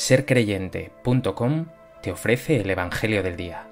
sercreyente.com 0.00 1.66
te 2.00 2.10
ofrece 2.10 2.56
el 2.56 2.70
Evangelio 2.70 3.22
del 3.22 3.36
Día. 3.36 3.66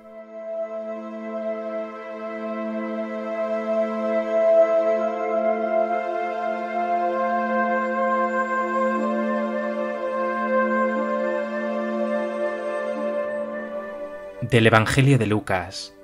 Del 14.43 14.67
Evangelio 14.67 15.17
de 15.17 15.27
Lucas. 15.27 15.95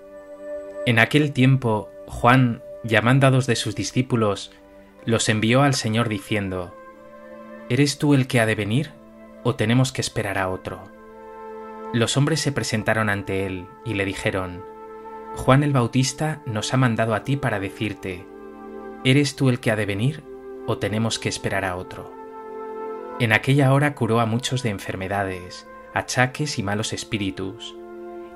En 0.86 1.00
aquel 1.00 1.32
tiempo, 1.32 1.90
Juan, 2.06 2.62
llamando 2.82 3.26
a 3.26 3.30
dos 3.30 3.46
de 3.46 3.56
sus 3.56 3.74
discípulos, 3.74 4.52
los 5.04 5.28
envió 5.28 5.60
al 5.60 5.74
Señor 5.74 6.08
diciendo, 6.08 6.74
¿Eres 7.68 7.98
tú 7.98 8.14
el 8.14 8.26
que 8.26 8.40
ha 8.40 8.46
de 8.46 8.54
venir 8.54 9.03
o 9.44 9.54
tenemos 9.54 9.92
que 9.92 10.00
esperar 10.00 10.38
a 10.38 10.48
otro? 10.48 10.90
Los 11.92 12.16
hombres 12.16 12.40
se 12.40 12.50
presentaron 12.50 13.08
ante 13.08 13.46
él 13.46 13.68
y 13.84 13.94
le 13.94 14.04
dijeron, 14.04 14.64
Juan 15.36 15.62
el 15.62 15.72
Bautista 15.72 16.42
nos 16.46 16.74
ha 16.74 16.76
mandado 16.76 17.14
a 17.14 17.22
ti 17.22 17.36
para 17.36 17.60
decirte, 17.60 18.26
¿eres 19.04 19.36
tú 19.36 19.48
el 19.48 19.60
que 19.60 19.70
ha 19.70 19.76
de 19.76 19.86
venir 19.86 20.24
o 20.66 20.78
tenemos 20.78 21.18
que 21.18 21.28
esperar 21.28 21.64
a 21.64 21.76
otro? 21.76 22.12
En 23.20 23.32
aquella 23.32 23.72
hora 23.72 23.94
curó 23.94 24.18
a 24.18 24.26
muchos 24.26 24.64
de 24.64 24.70
enfermedades, 24.70 25.68
achaques 25.92 26.58
y 26.58 26.64
malos 26.64 26.92
espíritus, 26.92 27.76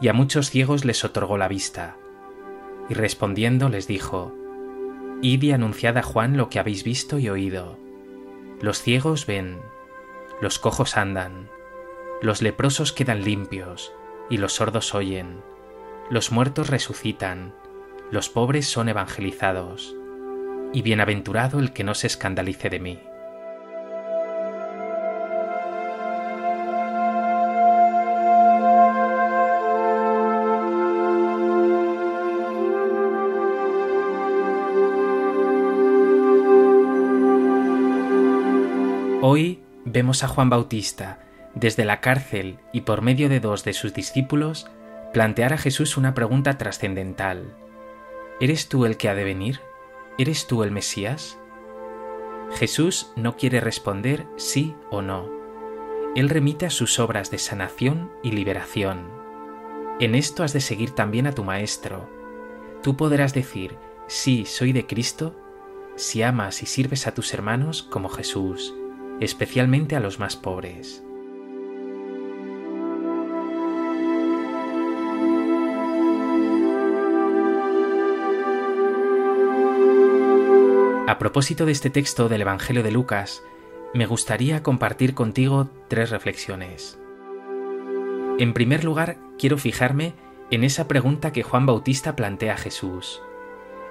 y 0.01 0.07
a 0.07 0.13
muchos 0.13 0.51
ciegos 0.51 0.85
les 0.85 1.05
otorgó 1.05 1.37
la 1.37 1.49
vista. 1.49 1.97
Y 2.89 2.95
respondiendo 2.95 3.69
les 3.69 3.89
dijo, 3.89 4.33
Id 5.21 5.43
y 5.43 5.51
anunciad 5.51 5.99
a 5.99 6.03
Juan 6.03 6.37
lo 6.37 6.49
que 6.49 6.61
habéis 6.61 6.85
visto 6.85 7.19
y 7.19 7.29
oído. 7.29 7.77
Los 8.61 8.81
ciegos 8.81 9.27
ven, 9.27 9.59
los 10.41 10.59
cojos 10.59 10.97
andan, 10.97 11.51
los 12.23 12.43
leprosos 12.43 12.93
quedan 12.93 13.25
limpios, 13.25 13.93
y 14.31 14.37
los 14.37 14.55
sordos 14.55 14.95
oyen, 14.95 15.43
los 16.11 16.31
muertos 16.31 16.71
resucitan, 16.71 17.55
los 18.11 18.29
pobres 18.29 18.69
son 18.69 18.89
evangelizados, 18.89 19.97
y 20.73 20.83
bienaventurado 20.83 21.59
el 21.59 21.73
que 21.73 21.83
no 21.83 21.95
se 21.95 22.07
escandalice 22.07 22.71
de 22.71 22.81
mí. 22.81 23.01
Hoy 39.21 39.61
vemos 39.89 40.25
a 40.25 40.29
Juan 40.29 40.51
Bautista, 40.51 41.19
desde 41.55 41.85
la 41.85 42.01
cárcel 42.01 42.59
y 42.73 42.83
por 42.83 43.03
medio 43.03 43.29
de 43.29 43.41
dos 43.41 43.65
de 43.65 43.73
sus 43.73 43.95
discípulos, 43.95 44.67
plantear 45.13 45.53
a 45.53 45.59
Jesús 45.59 45.97
una 45.97 46.15
pregunta 46.15 46.59
trascendental. 46.59 47.55
¿Eres 48.41 48.69
tú 48.69 48.85
el 48.85 48.97
que 48.97 49.09
ha 49.09 49.15
de 49.15 49.25
venir? 49.25 49.61
¿Eres 50.19 50.47
tú 50.47 50.63
el 50.63 50.71
Mesías? 50.71 51.39
Jesús 52.53 53.13
no 53.17 53.37
quiere 53.37 53.61
responder 53.61 54.27
sí 54.37 54.75
o 54.91 55.03
no. 55.03 55.29
Él 56.15 56.29
remite 56.29 56.67
a 56.67 56.71
sus 56.71 56.99
obras 56.99 57.31
de 57.31 57.39
sanación 57.39 58.11
y 58.23 58.33
liberación. 58.33 59.09
En 60.01 60.15
esto 60.15 60.45
has 60.45 60.53
de 60.53 60.61
seguir 60.61 60.93
también 60.93 61.27
a 61.27 61.33
tu 61.33 61.45
Maestro. 61.45 62.09
Tú 62.83 62.97
podrás 62.97 63.35
decir, 63.35 63.77
sí, 64.07 64.45
soy 64.45 64.73
de 64.73 64.87
Cristo, 64.87 65.35
si 65.97 66.23
amas 66.23 66.63
y 66.63 66.67
sirves 66.67 67.07
a 67.07 67.15
tus 67.15 67.35
hermanos 67.35 67.83
como 67.83 68.09
Jesús, 68.09 68.75
especialmente 69.21 69.97
a 69.97 70.01
los 70.01 70.19
más 70.19 70.37
pobres. 70.37 71.03
A 81.09 81.19
propósito 81.19 81.65
de 81.65 81.73
este 81.73 81.89
texto 81.89 82.29
del 82.29 82.43
Evangelio 82.43 82.83
de 82.83 82.91
Lucas, 82.91 83.43
me 83.95 84.05
gustaría 84.05 84.63
compartir 84.63 85.15
contigo 85.15 85.71
tres 85.89 86.11
reflexiones. 86.11 86.99
En 88.39 88.53
primer 88.53 88.85
lugar, 88.85 89.17
quiero 89.39 89.57
fijarme 89.57 90.13
en 90.51 90.65
esa 90.65 90.87
pregunta 90.87 91.33
que 91.33 91.43
Juan 91.43 91.65
Bautista 91.65 92.15
plantea 92.15 92.55
a 92.55 92.59
Jesús. 92.59 93.23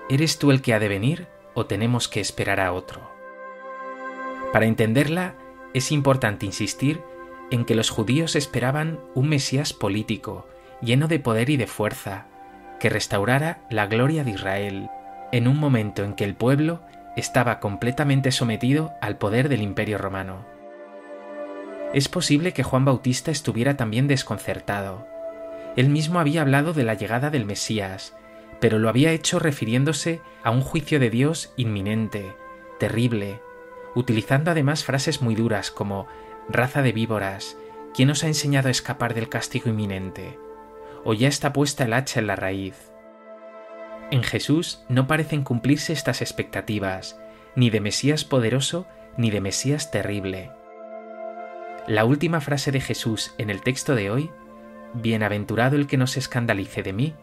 ¿Eres 0.10 0.38
tú 0.38 0.52
el 0.52 0.62
que 0.62 0.74
ha 0.74 0.80
de 0.80 0.88
venir 0.88 1.28
o 1.56 1.66
tenemos 1.66 2.08
que 2.08 2.22
esperar 2.22 2.60
a 2.60 2.72
otro? 2.72 3.17
Para 4.54 4.66
entenderla, 4.66 5.36
es 5.74 5.92
importante 5.92 6.46
insistir 6.46 7.02
en 7.52 7.66
que 7.66 7.76
los 7.76 7.90
judíos 7.90 8.36
esperaban 8.36 9.00
un 9.14 9.30
Mesías 9.30 9.74
político, 9.74 10.48
lleno 10.82 11.08
de 11.08 11.20
poder 11.20 11.50
y 11.50 11.58
de 11.58 11.68
fuerza, 11.68 12.26
que 12.80 12.90
restaurara 12.90 13.60
la 13.70 13.88
gloria 13.88 14.24
de 14.24 14.32
Israel, 14.32 14.90
en 15.32 15.48
un 15.48 15.60
momento 15.60 16.04
en 16.04 16.14
que 16.14 16.24
el 16.24 16.36
pueblo 16.36 16.82
estaba 17.16 17.60
completamente 17.60 18.32
sometido 18.32 18.94
al 19.02 19.18
poder 19.18 19.50
del 19.50 19.62
imperio 19.62 19.98
romano. 19.98 20.46
Es 21.94 22.10
posible 22.10 22.54
que 22.54 22.64
Juan 22.64 22.86
Bautista 22.86 23.32
estuviera 23.32 23.76
también 23.78 24.08
desconcertado. 24.08 25.08
Él 25.76 25.90
mismo 25.90 26.20
había 26.20 26.42
hablado 26.42 26.74
de 26.74 26.84
la 26.84 26.94
llegada 26.94 27.30
del 27.30 27.46
Mesías, 27.46 28.16
pero 28.60 28.80
lo 28.80 28.90
había 28.90 29.12
hecho 29.12 29.40
refiriéndose 29.40 30.22
a 30.44 30.52
un 30.52 30.62
juicio 30.62 31.00
de 31.00 31.10
Dios 31.10 31.54
inminente, 31.56 32.36
terrible, 32.80 33.40
utilizando 33.98 34.52
además 34.52 34.84
frases 34.84 35.22
muy 35.22 35.34
duras 35.34 35.72
como 35.72 36.08
raza 36.48 36.84
de 36.84 36.92
víboras, 36.92 37.58
¿quién 37.96 38.12
os 38.12 38.24
ha 38.24 38.28
enseñado 38.28 38.68
a 38.68 38.72
escapar 38.72 39.16
del 39.16 39.28
castigo 39.28 39.70
inminente? 39.70 40.38
O 41.04 41.14
ya 41.14 41.28
está 41.28 41.52
puesta 41.52 41.86
el 41.86 41.94
hacha 41.94 42.20
en 42.20 42.28
la 42.28 42.36
raíz. 42.36 42.92
En 44.12 44.24
Jesús 44.24 44.84
no 44.88 45.08
parecen 45.08 45.44
cumplirse 45.44 45.94
estas 45.94 46.22
expectativas, 46.22 47.20
ni 47.56 47.72
de 47.72 47.82
Mesías 47.82 48.24
poderoso, 48.24 48.86
ni 49.18 49.32
de 49.32 49.42
Mesías 49.42 49.90
terrible. 49.90 50.52
La 51.88 52.06
última 52.06 52.40
frase 52.40 52.72
de 52.72 52.82
Jesús 52.82 53.34
en 53.40 53.50
el 53.50 53.62
texto 53.62 53.96
de 53.96 54.12
hoy, 54.12 54.30
Bienaventurado 54.94 55.76
el 55.76 55.88
que 55.88 55.98
no 55.98 56.06
se 56.06 56.20
escandalice 56.20 56.84
de 56.84 56.94
mí, 56.94 57.16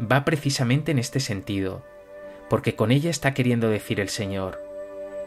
va 0.00 0.24
precisamente 0.24 0.92
en 0.92 0.98
este 0.98 1.18
sentido, 1.18 1.84
porque 2.48 2.76
con 2.76 2.92
ella 2.92 3.10
está 3.10 3.34
queriendo 3.34 3.68
decir 3.68 3.98
el 4.00 4.08
Señor, 4.08 4.71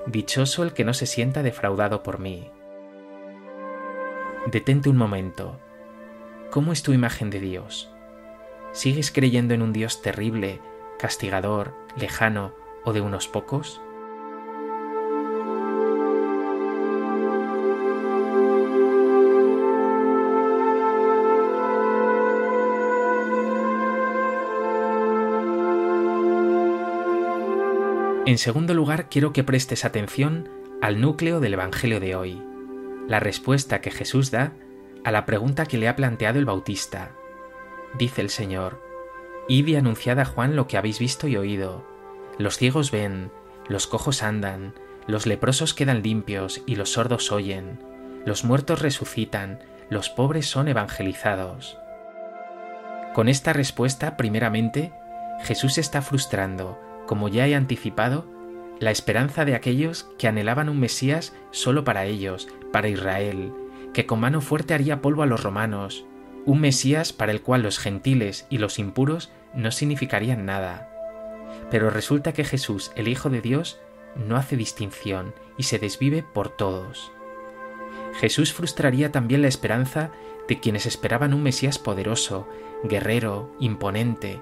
Dichoso 0.07 0.61
el 0.61 0.73
que 0.73 0.83
no 0.83 0.93
se 0.93 1.07
sienta 1.07 1.41
defraudado 1.41 2.03
por 2.03 2.19
mí. 2.19 2.51
Detente 4.45 4.87
un 4.87 4.97
momento. 4.97 5.59
¿Cómo 6.51 6.71
es 6.71 6.83
tu 6.83 6.93
imagen 6.93 7.31
de 7.31 7.39
Dios? 7.39 7.91
¿Sigues 8.71 9.11
creyendo 9.11 9.55
en 9.55 9.63
un 9.63 9.73
Dios 9.73 10.03
terrible, 10.03 10.61
castigador, 10.99 11.73
lejano 11.97 12.53
o 12.83 12.93
de 12.93 13.01
unos 13.01 13.27
pocos? 13.27 13.81
En 28.25 28.39
segundo 28.39 28.73
lugar, 28.73 29.07
quiero 29.07 29.33
que 29.33 29.43
prestes 29.43 29.85
atención 29.85 30.49
al 30.81 30.99
núcleo 30.99 31.39
del 31.39 31.53
Evangelio 31.53 31.99
de 31.99 32.15
hoy, 32.15 32.41
la 33.07 33.19
respuesta 33.19 33.81
que 33.81 33.91
Jesús 33.91 34.31
da 34.31 34.53
a 35.03 35.11
la 35.11 35.27
pregunta 35.27 35.67
que 35.67 35.77
le 35.77 35.87
ha 35.87 35.95
planteado 35.95 36.39
el 36.39 36.45
Bautista. 36.45 37.11
Dice 37.99 38.21
el 38.21 38.31
Señor, 38.31 38.81
Id 39.47 39.67
y 39.67 39.75
anunciad 39.75 40.19
a 40.19 40.25
Juan 40.25 40.55
lo 40.55 40.67
que 40.67 40.75
habéis 40.75 40.97
visto 40.97 41.27
y 41.27 41.37
oído. 41.37 41.85
Los 42.39 42.57
ciegos 42.57 42.89
ven, 42.89 43.29
los 43.67 43.85
cojos 43.85 44.23
andan, 44.23 44.73
los 45.05 45.27
leprosos 45.27 45.75
quedan 45.75 46.01
limpios 46.01 46.63
y 46.65 46.77
los 46.77 46.93
sordos 46.93 47.31
oyen, 47.31 47.79
los 48.25 48.43
muertos 48.43 48.81
resucitan, 48.81 49.59
los 49.91 50.09
pobres 50.09 50.47
son 50.47 50.67
evangelizados. 50.67 51.77
Con 53.13 53.29
esta 53.29 53.53
respuesta, 53.53 54.17
primeramente, 54.17 54.93
Jesús 55.43 55.77
está 55.77 56.01
frustrando 56.01 56.84
como 57.05 57.27
ya 57.27 57.47
he 57.47 57.55
anticipado, 57.55 58.25
la 58.79 58.91
esperanza 58.91 59.45
de 59.45 59.55
aquellos 59.55 60.09
que 60.17 60.27
anhelaban 60.27 60.69
un 60.69 60.79
Mesías 60.79 61.33
solo 61.51 61.83
para 61.83 62.05
ellos, 62.05 62.47
para 62.71 62.89
Israel, 62.89 63.53
que 63.93 64.05
con 64.05 64.19
mano 64.19 64.41
fuerte 64.41 64.73
haría 64.73 65.01
polvo 65.01 65.23
a 65.23 65.25
los 65.25 65.43
romanos, 65.43 66.05
un 66.45 66.61
Mesías 66.61 67.13
para 67.13 67.31
el 67.31 67.41
cual 67.41 67.63
los 67.63 67.79
gentiles 67.79 68.45
y 68.49 68.57
los 68.57 68.77
impuros 68.77 69.31
no 69.53 69.71
significarían 69.71 70.45
nada. 70.45 70.91
Pero 71.71 71.89
resulta 71.89 72.33
que 72.33 72.43
Jesús, 72.43 72.91
el 72.95 73.07
Hijo 73.07 73.29
de 73.29 73.41
Dios, 73.41 73.79
no 74.15 74.35
hace 74.35 74.57
distinción 74.57 75.33
y 75.57 75.63
se 75.63 75.79
desvive 75.79 76.23
por 76.23 76.49
todos. 76.49 77.11
Jesús 78.19 78.53
frustraría 78.53 79.11
también 79.11 79.41
la 79.41 79.47
esperanza 79.47 80.11
de 80.47 80.59
quienes 80.59 80.85
esperaban 80.85 81.33
un 81.33 81.43
Mesías 81.43 81.79
poderoso, 81.79 82.47
guerrero, 82.83 83.51
imponente, 83.59 84.41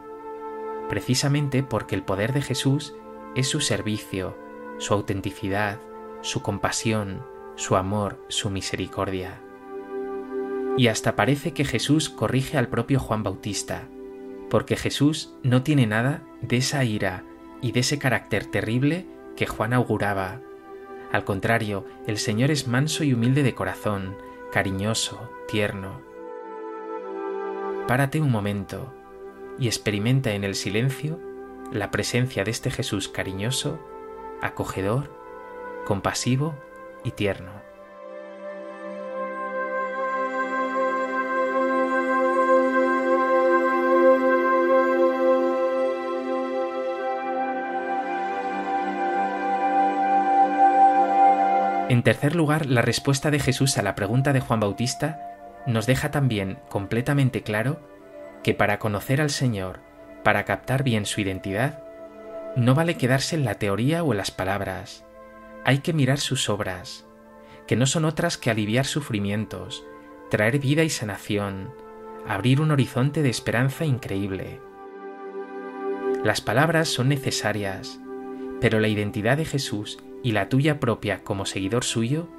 precisamente 0.90 1.64
porque 1.64 1.96
el 1.96 2.04
poder 2.04 2.34
de 2.34 2.42
Jesús 2.42 2.94
es 3.36 3.48
su 3.48 3.62
servicio, 3.62 4.38
su 4.78 4.94
autenticidad, 4.94 5.80
su 6.22 6.42
compasión, 6.42 7.24
su 7.56 7.76
amor, 7.76 8.24
su 8.28 8.50
misericordia. 8.50 9.42
Y 10.78 10.88
hasta 10.88 11.16
parece 11.16 11.54
que 11.54 11.66
Jesús 11.66 12.10
corrige 12.10 12.58
al 12.58 12.68
propio 12.68 13.00
Juan 13.00 13.24
Bautista, 13.24 13.88
porque 14.50 14.76
Jesús 14.76 15.34
no 15.44 15.64
tiene 15.64 15.88
nada 15.88 16.24
de 16.42 16.58
esa 16.58 16.84
ira 16.84 17.24
y 17.62 17.72
de 17.72 17.82
ese 17.82 18.00
carácter 18.00 18.46
terrible 18.46 19.06
que 19.36 19.46
Juan 19.46 19.74
auguraba. 19.74 20.42
Al 21.12 21.26
contrario, 21.26 21.86
el 22.08 22.18
Señor 22.18 22.50
es 22.52 22.68
manso 22.68 23.04
y 23.04 23.14
humilde 23.14 23.44
de 23.44 23.54
corazón, 23.54 24.16
cariñoso, 24.52 25.30
tierno. 25.48 26.02
Párate 27.88 28.20
un 28.20 28.32
momento 28.32 28.94
y 29.60 29.68
experimenta 29.68 30.34
en 30.34 30.44
el 30.44 30.56
silencio 30.56 31.20
la 31.72 31.92
presencia 31.92 32.44
de 32.44 32.52
este 32.52 32.72
Jesús 32.72 33.10
cariñoso, 33.10 33.80
acogedor, 34.42 35.12
compasivo 35.86 36.56
y 37.04 37.12
tierno. 37.12 37.52
En 51.90 52.02
tercer 52.02 52.36
lugar, 52.36 52.66
la 52.66 52.82
respuesta 52.82 53.30
de 53.30 53.38
Jesús 53.40 53.78
a 53.78 53.84
la 53.84 53.94
pregunta 53.94 54.34
de 54.34 54.40
Juan 54.40 54.60
Bautista 54.60 55.20
nos 55.68 55.86
deja 55.86 56.10
también 56.10 56.58
completamente 56.68 57.44
claro 57.44 57.80
que 58.44 58.54
para 58.54 58.80
conocer 58.80 59.22
al 59.22 59.30
Señor, 59.30 59.80
para 60.24 60.44
captar 60.46 60.84
bien 60.84 61.06
su 61.06 61.22
identidad, 61.22 61.84
no 62.56 62.76
vale 62.76 62.98
quedarse 62.98 63.36
en 63.36 63.46
la 63.46 63.56
teoría 63.56 64.04
o 64.04 64.12
en 64.12 64.18
las 64.18 64.32
palabras, 64.32 65.06
hay 65.66 65.80
que 65.80 65.94
mirar 65.94 66.20
sus 66.20 66.50
obras, 66.50 67.06
que 67.68 67.76
no 67.76 67.86
son 67.86 68.06
otras 68.06 68.38
que 68.38 68.52
aliviar 68.52 68.86
sufrimientos, 68.86 69.84
traer 70.30 70.60
vida 70.60 70.84
y 70.84 70.90
sanación, 70.90 71.74
abrir 72.28 72.62
un 72.62 72.72
horizonte 72.72 73.22
de 73.22 73.30
esperanza 73.30 73.86
increíble. 73.86 74.60
Las 76.24 76.42
palabras 76.42 76.90
son 76.90 77.10
necesarias, 77.10 78.00
pero 78.62 78.80
la 78.80 78.88
identidad 78.88 79.38
de 79.38 79.46
Jesús 79.46 80.00
y 80.22 80.32
la 80.32 80.50
tuya 80.50 80.80
propia 80.80 81.24
como 81.24 81.46
seguidor 81.46 81.84
suyo 81.84 82.30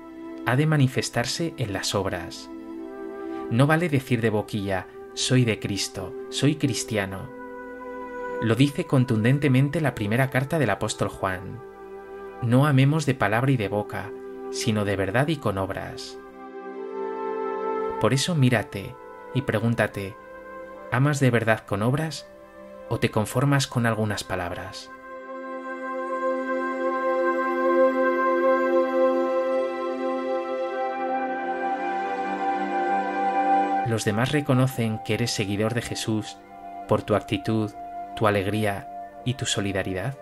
ha 0.46 0.56
de 0.56 0.66
manifestarse 0.66 1.54
en 1.56 1.72
las 1.72 1.94
obras. 1.94 2.50
No 3.50 3.66
vale 3.66 3.88
decir 3.88 4.20
de 4.20 4.30
boquilla, 4.30 4.86
soy 5.14 5.44
de 5.44 5.60
Cristo, 5.60 6.12
soy 6.28 6.56
cristiano. 6.56 7.30
Lo 8.42 8.56
dice 8.56 8.84
contundentemente 8.84 9.80
la 9.80 9.94
primera 9.94 10.28
carta 10.28 10.58
del 10.58 10.70
apóstol 10.70 11.08
Juan. 11.08 11.62
No 12.42 12.66
amemos 12.66 13.06
de 13.06 13.14
palabra 13.14 13.52
y 13.52 13.56
de 13.56 13.68
boca, 13.68 14.10
sino 14.50 14.84
de 14.84 14.96
verdad 14.96 15.28
y 15.28 15.36
con 15.36 15.56
obras. 15.58 16.18
Por 18.00 18.12
eso 18.12 18.34
mírate 18.34 18.96
y 19.34 19.42
pregúntate, 19.42 20.16
¿amas 20.90 21.20
de 21.20 21.30
verdad 21.30 21.64
con 21.64 21.82
obras 21.82 22.28
o 22.88 22.98
te 22.98 23.12
conformas 23.12 23.68
con 23.68 23.86
algunas 23.86 24.24
palabras? 24.24 24.90
Los 33.86 34.04
demás 34.04 34.32
reconocen 34.32 34.98
que 35.04 35.14
eres 35.14 35.30
seguidor 35.30 35.74
de 35.74 35.82
Jesús 35.82 36.38
por 36.88 37.02
tu 37.02 37.14
actitud, 37.14 37.70
tu 38.16 38.26
alegría 38.26 38.88
y 39.24 39.34
tu 39.34 39.46
solidaridad? 39.46 40.16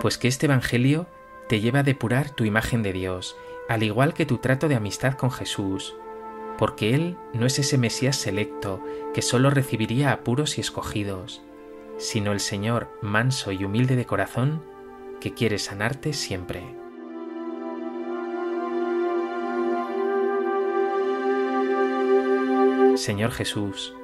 Pues 0.00 0.16
que 0.16 0.28
este 0.28 0.46
Evangelio 0.46 1.06
te 1.48 1.60
lleva 1.60 1.80
a 1.80 1.82
depurar 1.82 2.30
tu 2.30 2.44
imagen 2.44 2.82
de 2.82 2.92
Dios, 2.92 3.36
al 3.68 3.82
igual 3.82 4.14
que 4.14 4.24
tu 4.24 4.38
trato 4.38 4.66
de 4.68 4.74
amistad 4.74 5.14
con 5.14 5.30
Jesús, 5.30 5.94
porque 6.56 6.94
Él 6.94 7.16
no 7.34 7.46
es 7.46 7.58
ese 7.58 7.76
Mesías 7.76 8.16
selecto 8.16 8.82
que 9.12 9.20
solo 9.22 9.50
recibiría 9.50 10.12
a 10.12 10.20
puros 10.20 10.56
y 10.56 10.60
escogidos, 10.60 11.42
sino 12.00 12.32
el 12.32 12.40
Señor 12.40 12.88
manso 13.02 13.52
y 13.52 13.62
humilde 13.62 13.94
de 13.94 14.06
corazón, 14.06 14.62
que 15.20 15.34
quiere 15.34 15.58
sanarte 15.58 16.14
siempre. 16.14 16.64
Señor 22.96 23.32
Jesús, 23.32 23.94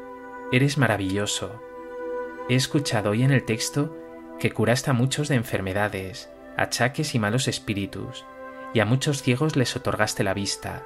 eres 0.52 0.76
maravilloso. 0.76 1.60
He 2.50 2.54
escuchado 2.54 3.10
hoy 3.10 3.22
en 3.22 3.30
el 3.30 3.44
texto 3.44 3.96
que 4.38 4.52
curaste 4.52 4.90
a 4.90 4.94
muchos 4.94 5.28
de 5.28 5.36
enfermedades, 5.36 6.28
achaques 6.58 7.14
y 7.14 7.18
malos 7.18 7.48
espíritus, 7.48 8.26
y 8.74 8.80
a 8.80 8.84
muchos 8.84 9.22
ciegos 9.22 9.56
les 9.56 9.74
otorgaste 9.74 10.22
la 10.22 10.34
vista. 10.34 10.84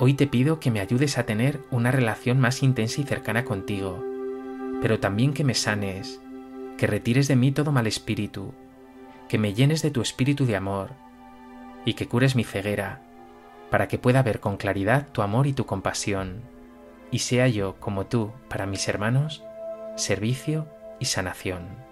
Hoy 0.00 0.14
te 0.14 0.26
pido 0.26 0.58
que 0.58 0.72
me 0.72 0.80
ayudes 0.80 1.16
a 1.16 1.26
tener 1.26 1.60
una 1.70 1.92
relación 1.92 2.40
más 2.40 2.64
intensa 2.64 3.00
y 3.00 3.04
cercana 3.04 3.44
contigo, 3.44 4.04
pero 4.80 5.00
también 5.00 5.32
que 5.32 5.44
me 5.44 5.54
sanes, 5.54 6.20
que 6.76 6.86
retires 6.86 7.28
de 7.28 7.36
mí 7.36 7.52
todo 7.52 7.72
mal 7.72 7.86
espíritu, 7.86 8.54
que 9.28 9.38
me 9.38 9.54
llenes 9.54 9.82
de 9.82 9.90
tu 9.90 10.00
espíritu 10.00 10.46
de 10.46 10.56
amor, 10.56 10.90
y 11.84 11.94
que 11.94 12.06
cures 12.06 12.36
mi 12.36 12.44
ceguera, 12.44 13.02
para 13.70 13.88
que 13.88 13.98
pueda 13.98 14.22
ver 14.22 14.40
con 14.40 14.56
claridad 14.56 15.08
tu 15.12 15.22
amor 15.22 15.46
y 15.46 15.52
tu 15.52 15.66
compasión, 15.66 16.42
y 17.10 17.20
sea 17.20 17.48
yo, 17.48 17.76
como 17.80 18.06
tú, 18.06 18.32
para 18.48 18.66
mis 18.66 18.86
hermanos, 18.88 19.42
servicio 19.96 20.68
y 21.00 21.06
sanación. 21.06 21.87